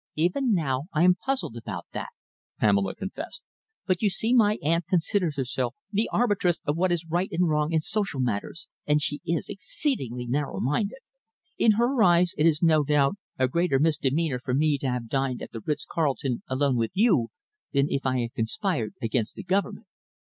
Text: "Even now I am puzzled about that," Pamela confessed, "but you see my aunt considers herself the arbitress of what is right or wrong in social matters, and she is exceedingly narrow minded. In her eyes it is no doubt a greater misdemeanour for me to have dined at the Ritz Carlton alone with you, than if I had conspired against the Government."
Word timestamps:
"Even 0.15 0.51
now 0.55 0.85
I 0.91 1.03
am 1.03 1.13
puzzled 1.13 1.55
about 1.55 1.85
that," 1.93 2.09
Pamela 2.59 2.95
confessed, 2.95 3.43
"but 3.85 4.01
you 4.01 4.09
see 4.09 4.33
my 4.33 4.57
aunt 4.63 4.87
considers 4.87 5.35
herself 5.37 5.75
the 5.91 6.09
arbitress 6.11 6.59
of 6.65 6.75
what 6.75 6.91
is 6.91 7.05
right 7.07 7.29
or 7.39 7.45
wrong 7.47 7.71
in 7.71 7.79
social 7.81 8.19
matters, 8.19 8.67
and 8.87 8.99
she 8.99 9.21
is 9.27 9.47
exceedingly 9.47 10.25
narrow 10.25 10.59
minded. 10.59 10.97
In 11.59 11.73
her 11.73 12.01
eyes 12.01 12.33
it 12.35 12.47
is 12.47 12.63
no 12.63 12.83
doubt 12.83 13.13
a 13.37 13.47
greater 13.47 13.77
misdemeanour 13.77 14.39
for 14.39 14.55
me 14.55 14.79
to 14.79 14.89
have 14.89 15.07
dined 15.07 15.39
at 15.43 15.51
the 15.51 15.61
Ritz 15.63 15.85
Carlton 15.87 16.41
alone 16.47 16.77
with 16.77 16.89
you, 16.95 17.27
than 17.71 17.85
if 17.87 18.03
I 18.03 18.21
had 18.21 18.33
conspired 18.33 18.95
against 19.03 19.35
the 19.35 19.43
Government." 19.43 19.85